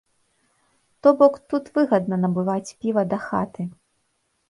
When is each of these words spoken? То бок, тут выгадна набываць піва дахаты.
То 1.03 1.09
бок, 1.19 1.33
тут 1.53 1.71
выгадна 1.77 2.15
набываць 2.25 2.65
піва 2.79 3.09
дахаты. 3.15 3.73